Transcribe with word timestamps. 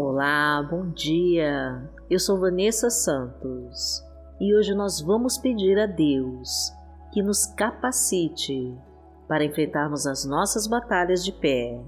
Olá, 0.00 0.62
bom 0.62 0.90
dia. 0.90 1.82
Eu 2.08 2.20
sou 2.20 2.38
Vanessa 2.38 2.88
Santos 2.88 4.00
e 4.40 4.54
hoje 4.54 4.72
nós 4.72 5.00
vamos 5.00 5.36
pedir 5.38 5.76
a 5.76 5.86
Deus 5.86 6.72
que 7.12 7.20
nos 7.20 7.46
capacite 7.46 8.78
para 9.26 9.44
enfrentarmos 9.44 10.06
as 10.06 10.24
nossas 10.24 10.68
batalhas 10.68 11.24
de 11.24 11.32
pé 11.32 11.84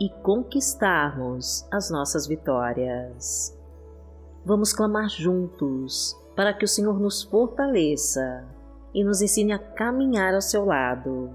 e 0.00 0.10
conquistarmos 0.24 1.64
as 1.70 1.88
nossas 1.88 2.26
vitórias. 2.26 3.56
Vamos 4.44 4.72
clamar 4.72 5.08
juntos 5.08 6.16
para 6.34 6.52
que 6.52 6.64
o 6.64 6.68
Senhor 6.68 6.98
nos 6.98 7.22
fortaleça 7.22 8.44
e 8.92 9.04
nos 9.04 9.22
ensine 9.22 9.52
a 9.52 9.58
caminhar 9.60 10.34
ao 10.34 10.42
seu 10.42 10.64
lado, 10.64 11.30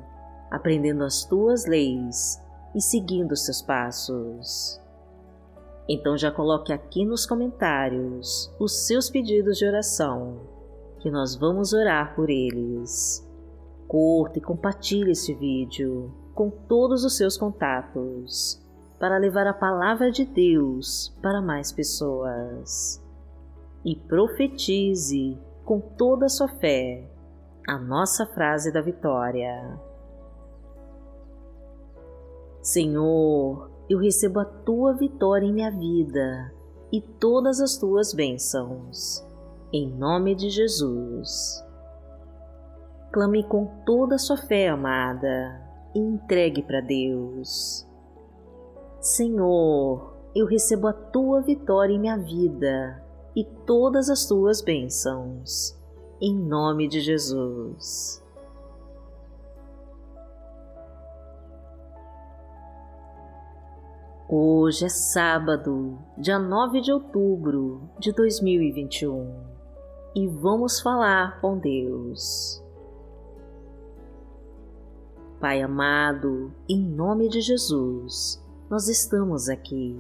aprendendo 0.52 1.06
as 1.06 1.24
tuas 1.24 1.66
leis 1.66 2.38
e 2.76 2.82
seguindo 2.82 3.32
os 3.32 3.46
seus 3.46 3.62
passos. 3.62 4.86
Então 5.90 6.18
já 6.18 6.30
coloque 6.30 6.74
aqui 6.74 7.06
nos 7.06 7.26
comentários 7.26 8.54
os 8.60 8.86
seus 8.86 9.10
pedidos 9.10 9.58
de 9.58 9.66
oração, 9.66 10.42
que 11.00 11.10
nós 11.10 11.36
vamos 11.36 11.72
orar 11.72 12.14
por 12.16 12.30
eles. 12.30 13.26
Curta 13.88 14.40
e 14.40 14.42
compartilhe 14.42 15.12
este 15.12 15.34
vídeo 15.34 16.14
com 16.36 16.50
todos 16.50 17.06
os 17.06 17.16
seus 17.16 17.38
contatos 17.38 18.62
para 19.00 19.18
levar 19.18 19.48
a 19.48 19.54
palavra 19.54 20.12
de 20.12 20.26
Deus 20.26 21.16
para 21.22 21.42
mais 21.42 21.72
pessoas. 21.72 23.02
E 23.86 23.96
profetize 23.96 25.38
com 25.64 25.80
toda 25.80 26.26
a 26.26 26.30
sua 26.30 26.50
fé 26.50 27.10
a 27.68 27.78
nossa 27.78 28.26
frase 28.26 28.72
da 28.72 28.82
vitória. 28.82 29.80
Senhor, 32.62 33.70
eu 33.90 33.98
recebo 33.98 34.40
a 34.40 34.46
tua 34.46 34.94
vitória 34.94 35.46
em 35.46 35.54
minha 35.54 35.72
vida 35.72 36.54
e 36.92 37.02
todas 37.02 37.62
as 37.62 37.78
tuas 37.78 38.14
bênçãos. 38.14 39.26
Em 39.72 39.88
nome 39.88 40.36
de 40.36 40.50
Jesus. 40.50 41.64
Clame 43.12 43.44
com 43.44 43.66
toda 43.86 44.16
a 44.16 44.20
sua 44.20 44.38
fé, 44.38 44.68
amada, 44.68 45.62
e 45.96 46.00
entregue 46.00 46.62
para 46.62 46.82
Deus. 46.82 47.88
Senhor, 49.00 50.14
eu 50.36 50.46
recebo 50.46 50.88
a 50.88 50.94
tua 50.94 51.42
vitória 51.42 51.94
em 51.94 52.00
minha 52.00 52.18
vida 52.18 53.04
e 53.36 53.44
todas 53.66 54.10
as 54.10 54.26
tuas 54.26 54.62
bênçãos. 54.62 55.78
Em 56.22 56.36
nome 56.36 56.88
de 56.88 57.00
Jesus. 57.00 58.24
Hoje 64.30 64.84
é 64.84 64.90
sábado, 64.90 65.98
dia 66.18 66.38
9 66.38 66.82
de 66.82 66.92
outubro 66.92 67.90
de 67.98 68.12
2021 68.12 69.34
e 70.14 70.28
vamos 70.28 70.82
falar 70.82 71.40
com 71.40 71.58
Deus. 71.58 72.62
Pai 75.40 75.62
amado, 75.62 76.52
em 76.68 76.78
nome 76.78 77.30
de 77.30 77.40
Jesus, 77.40 78.46
nós 78.70 78.90
estamos 78.90 79.48
aqui 79.48 79.98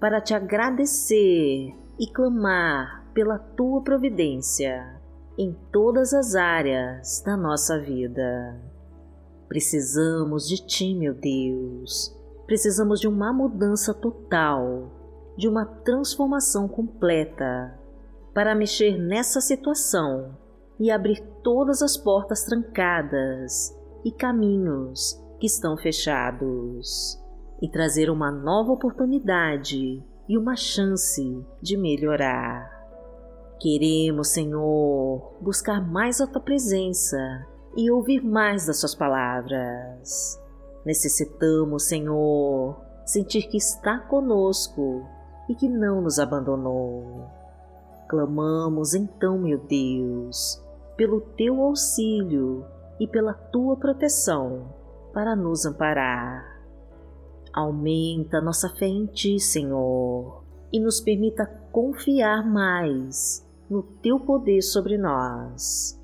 para 0.00 0.20
te 0.20 0.34
agradecer 0.34 1.72
e 2.00 2.06
clamar 2.12 3.06
pela 3.14 3.38
tua 3.38 3.80
providência 3.80 5.00
em 5.38 5.56
todas 5.70 6.12
as 6.12 6.34
áreas 6.34 7.22
da 7.24 7.36
nossa 7.36 7.78
vida. 7.78 8.60
Precisamos 9.46 10.48
de 10.48 10.56
ti, 10.66 10.96
meu 10.96 11.14
Deus 11.14 12.20
Precisamos 12.46 13.00
de 13.00 13.08
uma 13.08 13.32
mudança 13.32 13.94
total, 13.94 14.90
de 15.36 15.48
uma 15.48 15.64
transformação 15.64 16.68
completa 16.68 17.78
para 18.34 18.54
mexer 18.54 18.98
nessa 18.98 19.40
situação 19.40 20.36
e 20.78 20.90
abrir 20.90 21.22
todas 21.42 21.82
as 21.82 21.96
portas 21.96 22.44
trancadas 22.44 23.76
e 24.04 24.10
caminhos 24.10 25.22
que 25.38 25.46
estão 25.46 25.76
fechados 25.76 27.18
e 27.60 27.68
trazer 27.68 28.10
uma 28.10 28.30
nova 28.30 28.72
oportunidade 28.72 30.02
e 30.28 30.38
uma 30.38 30.56
chance 30.56 31.44
de 31.60 31.76
melhorar. 31.76 32.70
Queremos, 33.60 34.28
Senhor, 34.28 35.36
buscar 35.40 35.80
mais 35.80 36.20
a 36.20 36.26
tua 36.26 36.40
presença 36.40 37.46
e 37.76 37.90
ouvir 37.90 38.24
mais 38.24 38.66
das 38.66 38.80
suas 38.80 38.94
palavras. 38.94 40.41
Necessitamos, 40.84 41.84
Senhor, 41.84 42.76
sentir 43.04 43.48
que 43.48 43.56
está 43.56 43.98
conosco 43.98 45.06
e 45.48 45.54
que 45.54 45.68
não 45.68 46.00
nos 46.00 46.18
abandonou. 46.18 47.26
Clamamos 48.08 48.94
então, 48.94 49.38
meu 49.38 49.58
Deus, 49.58 50.62
pelo 50.96 51.20
teu 51.20 51.62
auxílio 51.62 52.64
e 52.98 53.06
pela 53.06 53.32
tua 53.32 53.76
proteção 53.76 54.74
para 55.12 55.36
nos 55.36 55.64
amparar. 55.64 56.60
Aumenta 57.52 58.40
nossa 58.40 58.68
fé 58.68 58.86
em 58.86 59.06
ti, 59.06 59.38
Senhor, 59.38 60.42
e 60.72 60.80
nos 60.80 61.00
permita 61.00 61.46
confiar 61.70 62.44
mais 62.44 63.46
no 63.68 63.82
teu 63.82 64.18
poder 64.18 64.62
sobre 64.62 64.98
nós. 64.98 66.00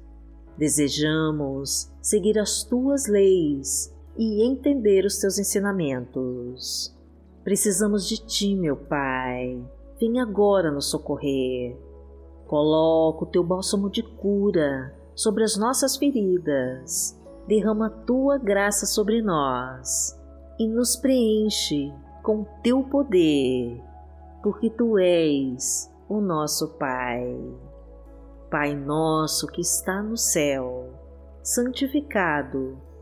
Desejamos 0.57 1.91
seguir 2.01 2.39
as 2.39 2.65
tuas 2.65 3.07
leis 3.07 3.95
e 4.19 4.43
entender 4.43 5.05
os 5.05 5.19
teus 5.19 5.39
ensinamentos. 5.39 6.93
Precisamos 7.45 8.07
de 8.09 8.19
ti, 8.19 8.57
meu 8.57 8.77
Pai. 8.77 9.65
Vem 10.01 10.21
agora 10.21 10.73
nos 10.73 10.91
socorrer. 10.91 11.77
Coloca 12.49 13.23
o 13.23 13.27
teu 13.27 13.45
bálsamo 13.45 13.89
de 13.89 14.03
cura 14.03 14.93
sobre 15.15 15.45
as 15.45 15.57
nossas 15.57 15.97
feridas. 15.97 17.17
Derrama 17.47 17.87
a 17.87 17.91
tua 17.91 18.39
graça 18.39 18.87
sobre 18.87 19.23
nós 19.23 20.19
e 20.59 20.67
nos 20.67 20.97
preenche 20.97 21.93
com 22.23 22.45
teu 22.63 22.83
poder, 22.83 23.81
porque 24.43 24.69
tu 24.69 24.99
és 24.99 25.91
o 26.09 26.21
nosso 26.21 26.77
Pai. 26.77 27.35
Pai 28.51 28.75
nosso 28.75 29.47
que 29.47 29.61
está 29.61 30.03
no 30.03 30.17
céu, 30.17 30.91
santificado 31.43 32.88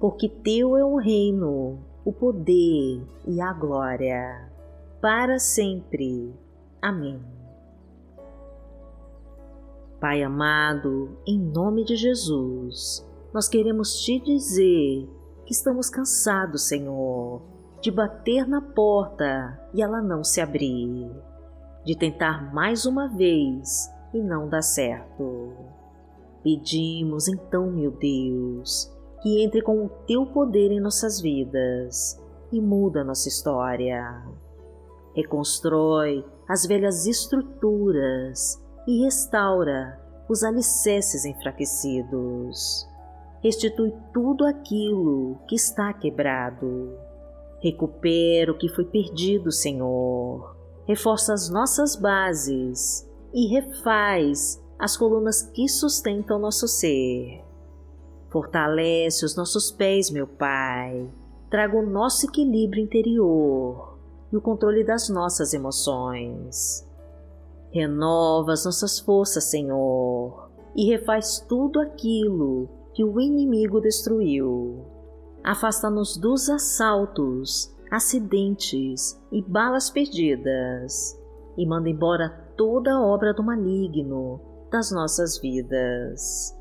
porque 0.00 0.30
teu 0.30 0.78
é 0.78 0.84
o 0.84 0.96
reino, 0.96 1.78
o 2.02 2.10
poder 2.10 3.06
e 3.28 3.38
a 3.38 3.52
glória, 3.52 4.50
para 4.98 5.38
sempre. 5.38 6.34
Amém. 6.80 7.20
Pai 10.00 10.22
amado, 10.22 11.18
em 11.26 11.38
nome 11.38 11.84
de 11.84 11.94
Jesus, 11.94 13.06
nós 13.34 13.46
queremos 13.46 14.00
te 14.00 14.18
dizer 14.18 15.06
que 15.44 15.52
estamos 15.52 15.90
cansados, 15.90 16.68
Senhor, 16.68 17.42
de 17.82 17.90
bater 17.90 18.48
na 18.48 18.62
porta 18.62 19.60
e 19.74 19.82
ela 19.82 20.00
não 20.00 20.24
se 20.24 20.40
abrir, 20.40 21.10
de 21.84 21.94
tentar 21.94 22.54
mais 22.54 22.86
uma 22.86 23.06
vez 23.06 23.90
e 24.14 24.22
não 24.22 24.48
dar 24.48 24.62
certo. 24.62 25.52
Pedimos 26.42 27.28
então, 27.28 27.70
meu 27.70 27.90
Deus, 27.90 28.90
que 29.22 29.42
entre 29.42 29.62
com 29.62 29.84
o 29.84 29.88
teu 30.06 30.26
poder 30.26 30.70
em 30.70 30.80
nossas 30.80 31.20
vidas 31.20 32.20
e 32.52 32.60
muda 32.60 33.04
nossa 33.04 33.28
história. 33.28 34.22
Reconstrói 35.14 36.24
as 36.48 36.66
velhas 36.66 37.06
estruturas 37.06 38.62
e 38.86 39.04
restaura 39.04 40.00
os 40.28 40.42
alicerces 40.42 41.24
enfraquecidos. 41.24 42.88
Restitui 43.42 43.92
tudo 44.12 44.44
aquilo 44.44 45.38
que 45.48 45.54
está 45.54 45.92
quebrado. 45.92 46.96
Recupera 47.60 48.52
o 48.52 48.58
que 48.58 48.68
foi 48.68 48.84
perdido, 48.84 49.50
Senhor. 49.50 50.56
Reforça 50.86 51.34
as 51.34 51.50
nossas 51.50 51.96
bases 51.96 53.08
e 53.32 53.48
refaz 53.48 54.62
as 54.78 54.96
colunas 54.96 55.42
que 55.42 55.68
sustentam 55.68 56.38
nosso 56.38 56.66
ser. 56.66 57.44
Fortalece 58.30 59.24
os 59.24 59.34
nossos 59.34 59.72
pés, 59.72 60.08
meu 60.08 60.26
Pai. 60.26 61.10
Traga 61.50 61.76
o 61.76 61.84
nosso 61.84 62.26
equilíbrio 62.26 62.84
interior 62.84 63.98
e 64.32 64.36
o 64.36 64.40
controle 64.40 64.84
das 64.84 65.08
nossas 65.08 65.52
emoções. 65.52 66.88
Renova 67.72 68.52
as 68.52 68.64
nossas 68.64 69.00
forças, 69.00 69.44
Senhor, 69.44 70.48
e 70.76 70.88
refaz 70.88 71.44
tudo 71.48 71.80
aquilo 71.80 72.68
que 72.94 73.02
o 73.02 73.20
inimigo 73.20 73.80
destruiu. 73.80 74.84
Afasta-nos 75.42 76.16
dos 76.16 76.48
assaltos, 76.48 77.74
acidentes 77.90 79.20
e 79.32 79.42
balas 79.42 79.90
perdidas, 79.90 81.20
e 81.56 81.66
manda 81.66 81.88
embora 81.88 82.28
toda 82.56 83.00
obra 83.00 83.34
do 83.34 83.42
maligno 83.42 84.40
das 84.70 84.92
nossas 84.92 85.38
vidas. 85.38 86.59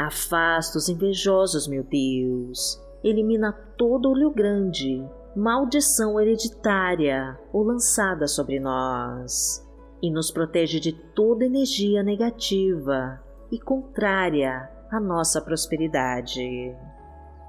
Afasta 0.00 0.78
os 0.78 0.88
invejosos, 0.88 1.68
meu 1.68 1.84
Deus. 1.84 2.82
Elimina 3.04 3.52
todo 3.76 4.08
olho 4.08 4.30
grande, 4.30 5.06
maldição 5.36 6.18
hereditária 6.18 7.38
ou 7.52 7.62
lançada 7.62 8.26
sobre 8.26 8.58
nós. 8.58 9.62
E 10.00 10.10
nos 10.10 10.30
protege 10.30 10.80
de 10.80 10.92
toda 10.92 11.44
energia 11.44 12.02
negativa 12.02 13.22
e 13.52 13.60
contrária 13.60 14.70
à 14.90 14.98
nossa 14.98 15.38
prosperidade. 15.38 16.74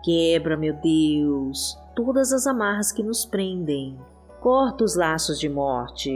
Quebra, 0.03 0.57
meu 0.57 0.73
Deus, 0.73 1.79
todas 1.95 2.33
as 2.33 2.45
amarras 2.45 2.91
que 2.91 3.01
nos 3.01 3.23
prendem, 3.23 3.97
corta 4.41 4.83
os 4.83 4.97
laços 4.97 5.39
de 5.39 5.47
morte, 5.47 6.11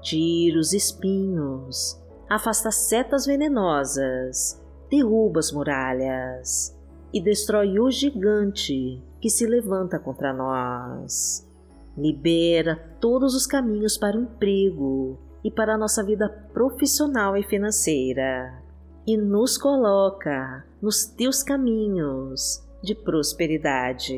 tira 0.00 0.58
os 0.58 0.72
espinhos, 0.72 2.02
afasta 2.26 2.70
setas 2.70 3.26
venenosas, 3.26 4.61
derruba 4.92 5.40
as 5.40 5.50
muralhas 5.50 6.78
e 7.14 7.20
destrói 7.20 7.78
o 7.78 7.90
gigante 7.90 9.02
que 9.22 9.30
se 9.30 9.46
levanta 9.46 9.98
contra 9.98 10.34
nós. 10.34 11.48
Libera 11.96 12.76
todos 13.00 13.34
os 13.34 13.46
caminhos 13.46 13.96
para 13.96 14.18
o 14.18 14.22
emprego 14.22 15.18
e 15.42 15.50
para 15.50 15.74
a 15.74 15.78
nossa 15.78 16.04
vida 16.04 16.28
profissional 16.52 17.36
e 17.38 17.42
financeira 17.42 18.62
e 19.06 19.16
nos 19.16 19.56
coloca 19.56 20.64
nos 20.80 21.06
teus 21.06 21.42
caminhos 21.42 22.62
de 22.82 22.94
prosperidade. 22.94 24.14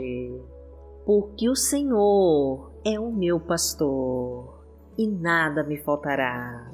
Porque 1.06 1.48
o 1.48 1.54
Senhor 1.54 2.72
é 2.84 2.98
o 2.98 3.12
meu 3.12 3.38
pastor 3.38 4.64
e 4.98 5.06
nada 5.06 5.62
me 5.62 5.76
faltará. 5.78 6.73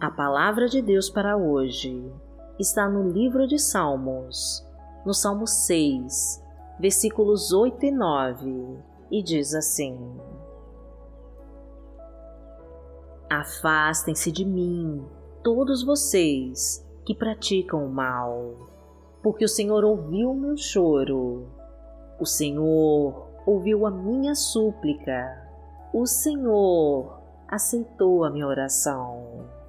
A 0.00 0.10
palavra 0.10 0.66
de 0.66 0.80
Deus 0.80 1.10
para 1.10 1.36
hoje 1.36 2.10
está 2.58 2.88
no 2.88 3.10
livro 3.10 3.46
de 3.46 3.58
Salmos, 3.58 4.66
no 5.04 5.12
Salmo 5.12 5.46
6, 5.46 6.42
versículos 6.78 7.52
8 7.52 7.84
e 7.84 7.90
9 7.90 8.78
e 9.10 9.22
diz 9.22 9.54
assim: 9.54 9.98
Afastem-se 13.28 14.32
de 14.32 14.42
mim, 14.42 15.04
todos 15.42 15.84
vocês 15.84 16.82
que 17.04 17.14
praticam 17.14 17.84
o 17.84 17.92
mal, 17.92 18.54
porque 19.22 19.44
o 19.44 19.48
Senhor 19.48 19.84
ouviu 19.84 20.30
o 20.30 20.34
meu 20.34 20.56
choro, 20.56 21.46
o 22.18 22.24
Senhor 22.24 23.28
ouviu 23.44 23.84
a 23.84 23.90
minha 23.90 24.34
súplica, 24.34 25.46
o 25.92 26.06
Senhor 26.06 27.20
aceitou 27.46 28.24
a 28.24 28.30
minha 28.30 28.46
oração. 28.46 29.59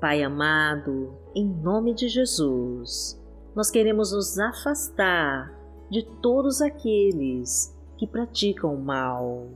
Pai 0.00 0.22
amado, 0.22 1.12
em 1.34 1.44
nome 1.44 1.92
de 1.92 2.08
Jesus, 2.08 3.20
nós 3.52 3.68
queremos 3.68 4.12
nos 4.12 4.38
afastar 4.38 5.52
de 5.90 6.04
todos 6.22 6.62
aqueles 6.62 7.76
que 7.96 8.06
praticam 8.06 8.72
o 8.72 8.80
mal, 8.80 9.48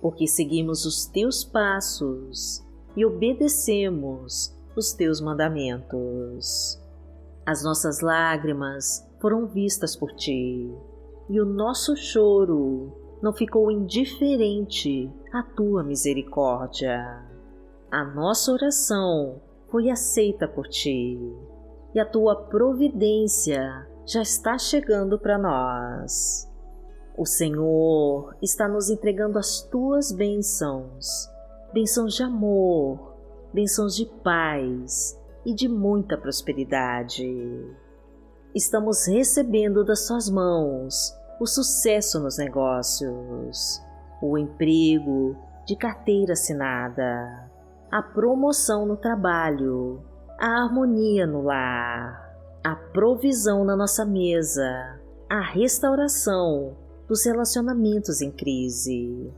porque 0.00 0.26
seguimos 0.26 0.86
os 0.86 1.04
teus 1.04 1.44
passos 1.44 2.64
e 2.96 3.04
obedecemos 3.04 4.56
os 4.74 4.94
teus 4.94 5.20
mandamentos. 5.20 6.80
As 7.44 7.62
nossas 7.62 8.00
lágrimas 8.00 9.06
foram 9.20 9.46
vistas 9.46 9.94
por 9.94 10.10
ti 10.12 10.74
e 11.28 11.38
o 11.38 11.44
nosso 11.44 11.94
choro 11.96 12.90
não 13.20 13.34
ficou 13.34 13.70
indiferente 13.70 15.12
à 15.30 15.42
tua 15.42 15.82
misericórdia. 15.82 17.28
A 17.90 18.04
nossa 18.06 18.52
oração 18.52 19.38
foi 19.70 19.90
aceita 19.90 20.48
por 20.48 20.68
ti 20.68 21.18
e 21.94 22.00
a 22.00 22.04
tua 22.04 22.36
providência 22.36 23.86
já 24.06 24.22
está 24.22 24.58
chegando 24.58 25.18
para 25.18 25.38
nós. 25.38 26.48
O 27.16 27.26
Senhor 27.26 28.34
está 28.40 28.68
nos 28.68 28.88
entregando 28.88 29.38
as 29.38 29.62
tuas 29.62 30.12
bênçãos, 30.12 31.28
bênçãos 31.72 32.14
de 32.14 32.22
amor, 32.22 33.14
bênçãos 33.52 33.94
de 33.94 34.06
paz 34.06 35.18
e 35.44 35.52
de 35.52 35.68
muita 35.68 36.16
prosperidade. 36.16 37.26
Estamos 38.54 39.06
recebendo 39.06 39.84
das 39.84 40.06
suas 40.06 40.28
mãos 40.28 41.14
o 41.40 41.46
sucesso 41.46 42.20
nos 42.20 42.38
negócios, 42.38 43.80
o 44.22 44.36
emprego 44.36 45.36
de 45.66 45.76
carteira 45.76 46.32
assinada, 46.32 47.49
a 47.90 48.02
promoção 48.02 48.86
no 48.86 48.96
trabalho, 48.96 50.02
a 50.38 50.62
harmonia 50.62 51.26
no 51.26 51.42
lar 51.42 52.30
a 52.62 52.76
provisão 52.76 53.64
na 53.64 53.74
nossa 53.74 54.04
mesa, 54.04 55.00
a 55.28 55.40
restauração 55.40 56.76
dos 57.08 57.24
relacionamentos 57.24 58.20
em 58.20 58.30
crise, 58.30 59.32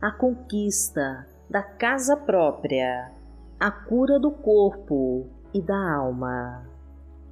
a 0.00 0.10
conquista 0.10 1.26
da 1.48 1.62
casa 1.62 2.16
própria, 2.16 3.10
a 3.58 3.70
cura 3.70 4.20
do 4.20 4.30
corpo 4.30 5.26
e 5.54 5.62
da 5.62 5.94
alma. 5.94 6.66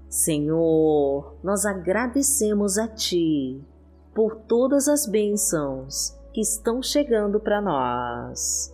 Senhor, 0.08 1.36
nós 1.42 1.66
agradecemos 1.66 2.78
a 2.78 2.88
Ti 2.88 3.62
por 4.14 4.36
todas 4.36 4.88
as 4.88 5.06
bênçãos 5.06 6.18
que 6.32 6.40
estão 6.40 6.82
chegando 6.82 7.38
para 7.38 7.60
nós, 7.60 8.73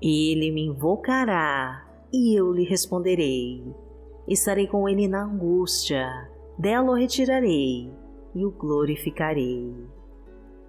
Ele 0.00 0.52
me 0.52 0.66
invocará 0.66 1.84
e 2.12 2.38
eu 2.38 2.52
lhe 2.52 2.64
responderei. 2.64 3.64
Estarei 4.28 4.66
com 4.66 4.88
ele 4.88 5.08
na 5.08 5.24
angústia, 5.24 6.30
dela 6.56 6.92
o 6.92 6.94
retirarei 6.94 7.90
e 8.34 8.44
o 8.44 8.50
glorificarei. 8.50 9.74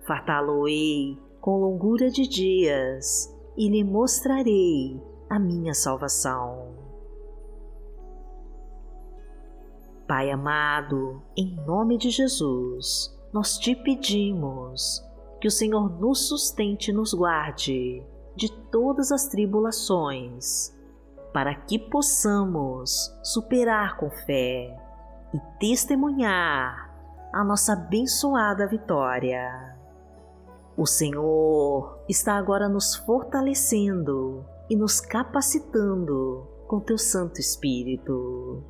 Fartá-lo-ei 0.08 1.18
com 1.40 1.60
longura 1.60 2.10
de 2.10 2.28
dias 2.28 3.36
e 3.56 3.70
lhe 3.70 3.84
mostrarei 3.84 5.00
a 5.30 5.38
minha 5.38 5.74
salvação. 5.74 6.74
Pai 10.08 10.32
amado, 10.32 11.22
em 11.38 11.56
nome 11.68 11.98
de 11.98 12.10
Jesus, 12.10 13.16
nós 13.32 13.60
te 13.60 13.76
pedimos 13.76 15.06
que 15.40 15.48
o 15.48 15.52
Senhor 15.52 15.88
nos 16.00 16.28
sustente 16.28 16.90
e 16.90 16.94
nos 16.94 17.14
guarde 17.14 18.04
de 18.40 18.50
todas 18.72 19.12
as 19.12 19.28
tribulações, 19.28 20.74
para 21.34 21.54
que 21.54 21.78
possamos 21.78 23.14
superar 23.22 23.98
com 23.98 24.10
fé 24.10 24.76
e 25.34 25.40
testemunhar 25.60 26.90
a 27.34 27.44
nossa 27.44 27.74
abençoada 27.74 28.66
vitória. 28.66 29.76
O 30.78 30.86
Senhor 30.86 32.00
está 32.08 32.38
agora 32.38 32.70
nos 32.70 32.96
fortalecendo 32.96 34.46
e 34.70 34.76
nos 34.78 35.02
capacitando 35.02 36.48
com 36.66 36.80
Teu 36.80 36.98
Santo 36.98 37.42
Espírito. 37.42 38.64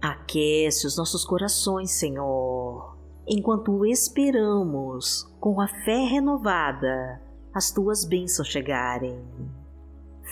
Aquece 0.00 0.86
os 0.86 0.96
nossos 0.96 1.24
corações, 1.24 1.90
Senhor, 1.90 2.96
enquanto 3.26 3.84
esperamos, 3.84 5.24
com 5.40 5.60
a 5.60 5.66
fé 5.66 6.04
renovada, 6.04 7.20
as 7.54 7.70
Tuas 7.70 8.04
bênçãos 8.04 8.48
chegarem. 8.48 9.24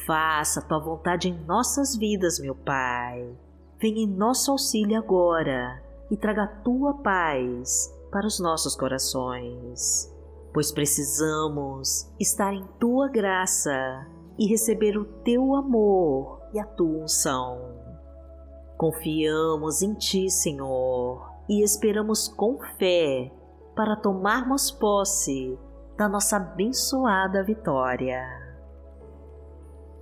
Faça 0.07 0.61
a 0.61 0.63
Tua 0.63 0.81
vontade 0.81 1.29
em 1.29 1.45
nossas 1.45 1.97
vidas, 1.97 2.39
meu 2.41 2.55
Pai. 2.55 3.35
Venha 3.81 4.03
em 4.03 4.07
nosso 4.07 4.51
auxílio 4.51 4.99
agora 4.99 5.83
e 6.11 6.17
traga 6.17 6.45
a 6.45 6.63
Tua 6.63 6.95
paz 6.95 7.93
para 8.11 8.27
os 8.27 8.41
nossos 8.41 8.75
corações 8.75 10.13
pois 10.53 10.71
precisamos 10.71 12.11
estar 12.21 12.53
em 12.53 12.65
tua 12.79 13.09
graça 13.09 14.07
e 14.39 14.47
receber 14.47 14.99
o 14.99 15.05
teu 15.05 15.55
amor 15.55 16.41
e 16.53 16.61
a 16.61 16.65
tua 16.65 17.05
unção. 17.05 17.59
Confiamos 18.77 19.83
em 19.83 19.95
ti, 19.95 20.29
Senhor, 20.29 21.31
e 21.49 21.63
esperamos 21.63 22.29
com 22.29 22.59
fé 22.79 23.33
para 23.75 23.97
tomarmos 23.97 24.71
posse 24.71 25.59
da 26.03 26.09
nossa 26.09 26.37
abençoada 26.37 27.45
vitória. 27.45 28.21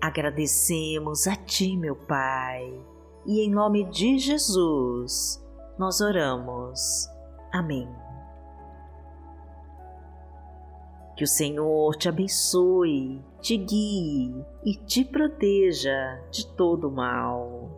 Agradecemos 0.01 1.27
a 1.27 1.37
Ti, 1.37 1.77
meu 1.77 1.95
Pai, 1.95 2.73
e 3.27 3.41
em 3.41 3.51
nome 3.51 3.85
de 3.85 4.17
Jesus 4.17 5.45
nós 5.79 6.01
oramos. 6.01 7.07
Amém. 7.53 7.87
Que 11.19 11.25
o 11.25 11.27
Senhor 11.27 11.95
te 11.97 12.09
abençoe, 12.09 13.23
te 13.43 13.59
guie 13.59 14.43
e 14.65 14.77
te 14.77 15.05
proteja 15.05 16.19
de 16.31 16.47
todo 16.57 16.91
mal. 16.91 17.69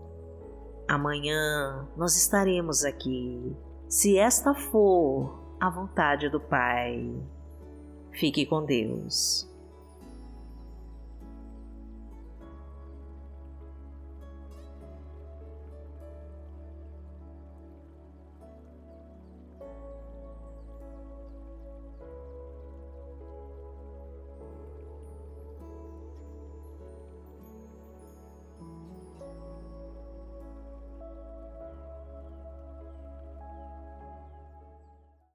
Amanhã 0.86 1.88
nós 1.96 2.16
estaremos 2.16 2.84
aqui, 2.84 3.56
se 3.88 4.16
esta 4.16 4.54
for 4.54 5.56
a 5.60 5.68
vontade 5.68 6.28
do 6.28 6.38
Pai. 6.38 7.20
Fique 8.12 8.46
com 8.46 8.64
Deus. 8.64 9.51